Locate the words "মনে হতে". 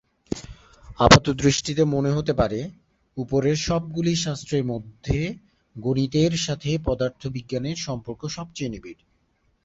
1.85-2.33